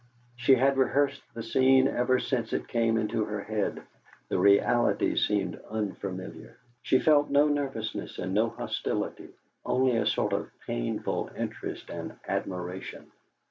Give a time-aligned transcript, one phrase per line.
[0.35, 3.83] She had rehearsed the scene ever since it came into her head;
[4.29, 6.57] the reality seemed unfamiliar.
[6.81, 9.29] She felt no nervousness and no hostility,
[9.63, 13.11] only a sort of painful interest and admiration.